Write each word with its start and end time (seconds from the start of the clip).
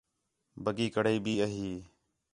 بَڳّی 0.63 0.87
کڑاہی 0.95 1.19
بھی 1.25 1.33
آ 1.45 1.47
ہی 1.55 1.69